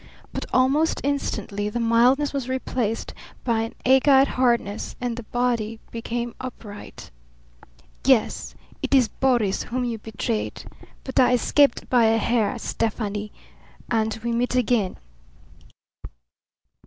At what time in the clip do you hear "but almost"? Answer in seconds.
0.33-0.99